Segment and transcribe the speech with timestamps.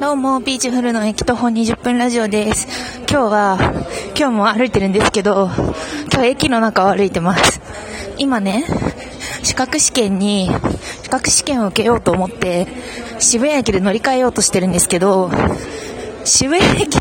[0.00, 2.66] どうも、ピーチフルの駅徒歩20分ラジオです。
[3.00, 3.58] 今日は、
[4.16, 5.50] 今日も歩いてるんですけど、
[6.10, 7.60] 今日駅の中を歩いてます。
[8.16, 8.64] 今ね、
[9.42, 10.50] 資格試験に、
[11.02, 12.66] 資格試験を受けようと思って、
[13.18, 15.30] 渋谷駅で乗り換えようとしてるんですけど、
[16.24, 16.98] 渋谷駅、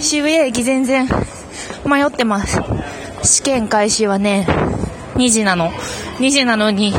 [0.00, 1.08] 渋谷駅全然
[1.84, 2.60] 迷ってます。
[3.24, 4.46] 試験開始はね、
[5.16, 5.72] 2時なの。
[6.20, 6.94] 2時なのに、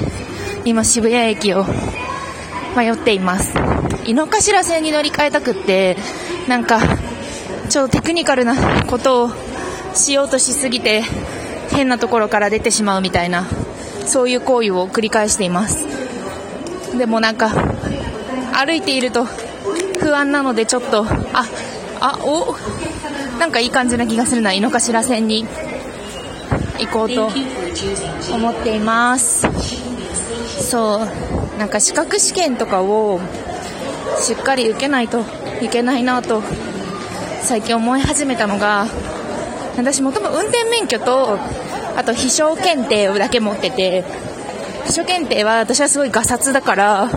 [0.66, 1.66] 今渋谷駅を
[2.75, 3.53] 迷っています。
[4.05, 5.98] 井の頭線に乗り換えたくって、
[6.48, 6.79] なんか、
[7.70, 9.31] ちょっとテクニカルなことを
[9.93, 11.03] しようとしすぎて、
[11.71, 13.48] 変なところから出てしまうみたいな、
[14.05, 15.85] そういう行為を繰り返しています。
[16.98, 17.49] でもなんか、
[18.53, 19.26] 歩いていると
[19.99, 21.45] 不安なのでちょっと、あ、
[21.99, 22.55] あ、お、
[23.40, 25.45] なんかいい感じな気がするな、井の頭線に
[26.79, 27.31] 行こうと
[28.34, 29.48] 思っています。
[30.70, 31.07] そう、
[31.61, 33.20] なんか資格試験とかを
[34.20, 35.23] しっかり受けないと
[35.61, 36.41] いけないなと
[37.43, 38.87] 最近思い始めたのが
[39.77, 41.37] 私もともと運転免許と
[41.95, 44.03] あと秘書検定だけ持ってて
[44.87, 47.12] 秘書検定は私はすごいガサツだから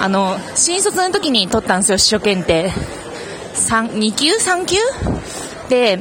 [0.00, 2.70] あの新卒の時に取ったんですよ秘書検定。
[2.70, 4.76] 2級？3級？
[5.68, 6.00] で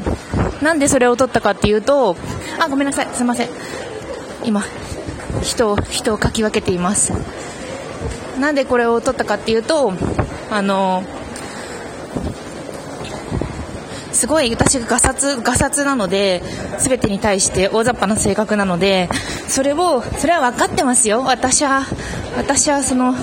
[0.61, 2.15] なんでそれを取ったかっていうと
[2.61, 3.49] あごめんなさいすいません。
[4.45, 4.63] 今
[5.41, 7.13] 人を人をかき分けています
[8.39, 9.93] なんでこれを取ったかっていうと、
[10.49, 11.03] あの、
[14.11, 16.41] すごい私がガサツ、ガサツなので、
[16.77, 19.09] すべてに対して大雑把な性格なので、
[19.47, 21.23] それを、それは分かってますよ。
[21.23, 21.85] 私は、
[22.35, 23.13] 私はその、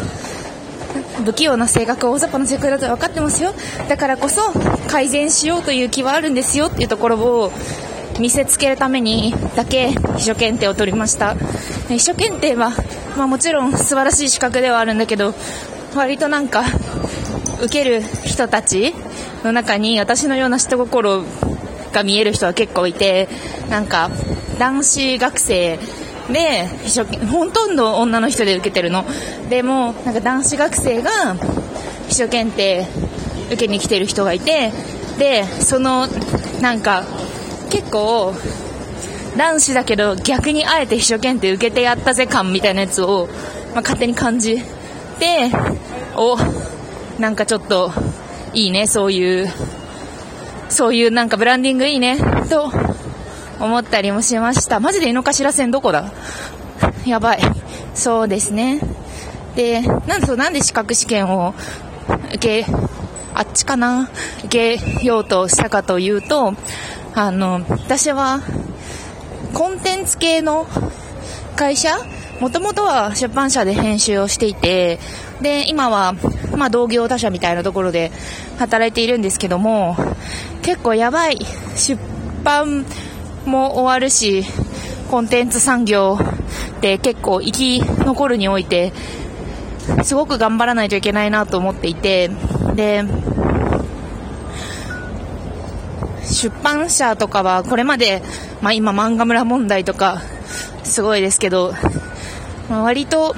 [1.25, 3.53] 不器用な性格、大雑把な性格だと分かってますよ。
[3.89, 4.53] だからこそ、
[4.89, 7.53] 改善しようという気はあるんですよっていうところを、
[8.21, 11.37] 見せつけるためにだけ秘書検定を取りました
[11.95, 12.71] 秘書検定は、
[13.17, 15.35] まあ、もちろん素晴らしい資格ではあるんだけど
[15.95, 16.63] 割となんか
[17.63, 18.95] 受ける人たち
[19.45, 21.25] の中に私のような人心
[21.93, 23.29] が見える人は結構いて
[23.69, 24.11] なんか
[24.59, 25.79] 男子学生
[26.33, 29.05] で秘書ほとんど女の人で受けてるの。
[29.49, 31.35] でもなんか男子学生が
[32.09, 32.87] 秘書検定
[33.47, 34.71] 受けに来てる人がいて
[35.19, 36.07] でその
[36.61, 37.05] なんか
[37.71, 38.33] 結構
[39.37, 43.29] 男子だけど逆にあえて秘書検定受けてやったぜ感みたいなやつを、
[43.75, 44.59] まあ、勝手に感じ
[45.19, 45.51] て
[46.17, 46.37] お
[47.21, 47.93] なんかちょっと
[48.53, 49.49] いいねそういう
[50.69, 52.71] そういうなんかブランディングいいねと
[53.61, 54.81] 思ったりもしました。
[54.81, 56.13] マジで井の頭線どこだ？
[57.07, 57.41] やばい。
[57.95, 58.81] そうですね。
[59.55, 61.55] でなんでなんで資格試験を
[62.35, 62.67] 受け
[63.35, 64.11] あっちかな？
[64.45, 66.55] 受けようとしたかというと
[67.13, 68.41] あの、私は、
[69.55, 70.67] コンテンツ系の
[71.57, 71.97] 会社？
[72.41, 74.99] もともとは出版社で編集をしていて、
[75.43, 76.15] で、今は、
[76.57, 78.11] まあ、同業他社みたいなところで
[78.59, 79.97] 働いているんですけども、
[80.63, 81.39] 結構やばい。
[81.77, 82.01] 出
[82.43, 82.87] 版
[83.45, 84.45] も終わるし、
[85.11, 86.19] コンテンツ産業
[86.79, 88.93] って結構生き残るにおいて、
[90.05, 92.31] すごく頑張らないといけないなと思っていて、
[92.75, 93.05] で、
[96.41, 98.23] 出版社とかはこれまで、
[98.63, 100.23] まあ、今漫画村問題とか
[100.85, 101.75] すごいですけど、
[102.71, 103.35] まあ、割と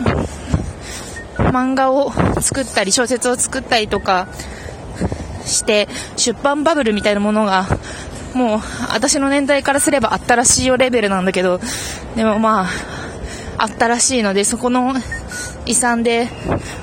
[1.36, 4.28] 漫画を作ったり小説を作ったりとか
[5.44, 7.66] して出版バブルみたいなものが
[8.34, 8.60] もう
[8.92, 11.58] 私の年代からすればあったらしいよレベルなんだけど
[12.14, 12.68] でもまあ
[13.58, 14.94] あったらしいのでそこの
[15.66, 16.28] 遺産で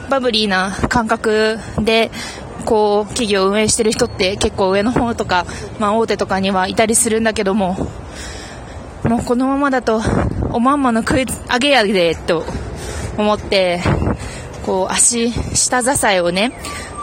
[0.10, 2.12] バブリーな感覚で
[2.70, 5.48] こう企業を運営してる人って結構上の方とか、
[5.80, 7.76] まあ、大手とかにはいたりするんだけども
[9.04, 10.00] もうこのままだと
[10.52, 12.44] おまんまの食い上げやでと
[13.18, 13.82] 思って
[14.68, 16.52] こう足下支えをね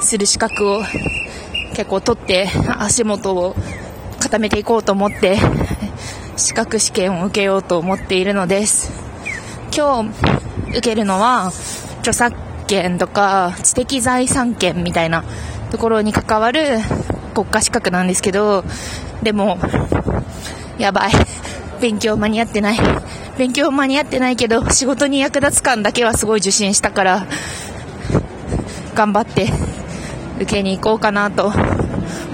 [0.00, 0.82] する資格を
[1.74, 2.48] 結構取って
[2.78, 3.56] 足元を
[4.20, 5.36] 固めていこうと思って
[6.36, 8.92] 資格試験を受けようと思っているのです。
[9.76, 10.10] 今日
[10.70, 11.50] 受けるのは
[11.98, 15.24] 著作権とか知的財産権みたいな
[15.70, 16.78] ところに関わる
[17.34, 18.64] 国家資格なんですけど
[19.22, 19.58] でも
[20.78, 21.12] やばい。
[21.80, 22.78] 勉強間に合ってない。
[23.36, 27.26] 勉強間に合ってないけど仕事に役立つ感だけはすごい受信したから
[28.94, 29.50] 頑張って
[30.36, 31.52] 受けに行こうかなと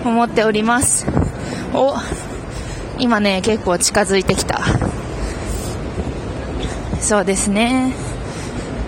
[0.05, 1.07] 思っております。
[1.75, 1.97] お
[2.99, 4.61] 今ね結構近づいてきた。
[7.01, 7.95] そうですね。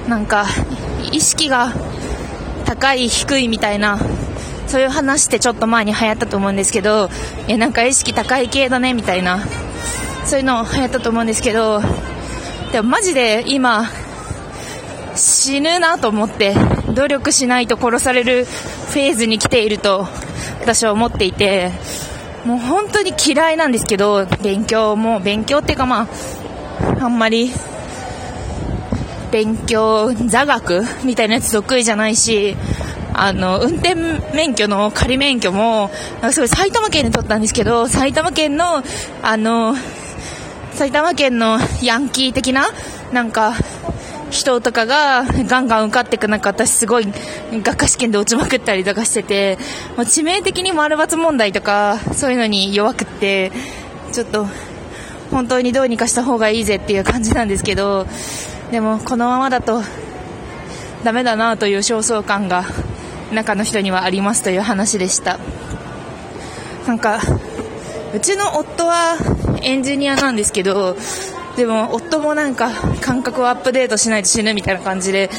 [0.08, 0.46] なんか
[1.10, 1.72] 意識が
[2.64, 3.98] 高い低いみたいな
[4.66, 7.08] そういう話ってちょっと前に流行ったと思うんですけど
[7.48, 9.40] えなんか意識高い系だねみたいな。
[10.26, 11.80] そういうの流行ったと思うんですけど
[12.72, 13.84] でもマジで今
[15.14, 16.54] 死ぬなと思って
[16.94, 20.06] 努力しないと殺されるフェーズに来ていると
[20.60, 21.70] 私は思っていて
[22.46, 26.08] もう本当に嫌いなんですけど勉強も勉強っていうかまあ
[27.00, 27.50] あんまり
[29.30, 32.56] 勉強座学みたいなやつ得意じゃないし
[33.16, 33.94] あの運転
[34.34, 35.90] 免許の仮免許も
[36.32, 38.82] すごい埼玉県で取ったんですけど埼玉県の
[39.22, 39.74] あの
[40.72, 42.66] 埼玉県のヤンキー的な
[43.12, 43.54] なんか
[44.30, 47.06] 人とかがガンガン受かっていく中私すごい
[47.52, 49.58] 学科試験で落ちまくったりとかしてて
[49.96, 53.52] もう致命的に丸抜問題とかそういうのに弱くって
[54.10, 54.46] ちょっと
[55.30, 58.06] 本当にどうにかした方がいいぜっていう感じなんですけど
[58.72, 59.82] でもこのままだと
[61.04, 62.64] ダメだなという焦燥感が
[63.32, 65.38] 中の人にはありますという話でした。
[66.86, 67.20] なんか
[68.14, 69.16] うちの夫は
[69.62, 70.96] エンジニアなんですけど
[71.56, 75.30] でも夫もなんか感覚をアップデートしないと死ぬみたいな感じで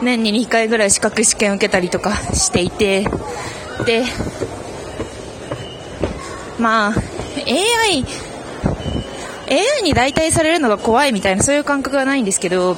[0.00, 3.04] 年に2回ぐらい資格試験受けたりとかしていて
[3.84, 4.04] で
[6.58, 6.94] まあ
[7.46, 8.04] AI
[9.50, 12.76] AI に代替されるのが怖いみたいなそういう感覚はないんですけど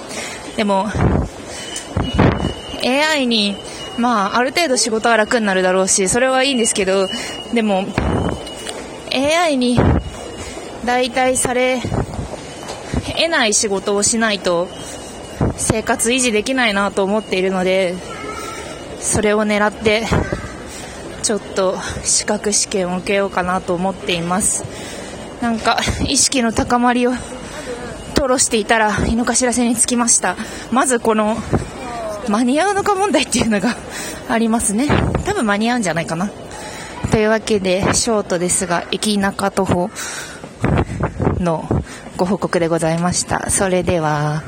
[0.57, 0.87] でも
[2.85, 3.57] AI に
[3.99, 7.09] まあある程度仕事は楽になるだろうしそれはいいんですけど
[7.53, 7.85] でも
[9.13, 9.79] AI に
[10.85, 11.81] 代替され
[13.17, 14.69] 得ない仕事をしないと
[15.57, 17.95] 生活維持できないなと思っているので
[18.99, 20.05] それを狙って
[21.23, 24.65] ちょっと資格試験を受けようかなと思っています。
[25.41, 30.37] なんか意識の高まりを吐露していたら井の頭線に着きました。
[30.71, 31.37] まずこの
[32.29, 33.77] 間に合うのか問題っていうのが
[34.29, 34.89] ありますね
[35.25, 36.31] 多分間に合うんじゃないかな
[37.11, 39.91] というわけでショートですが駅中徒歩
[41.39, 41.65] の
[42.17, 43.51] ご報告でございました。
[43.51, 44.43] それでは。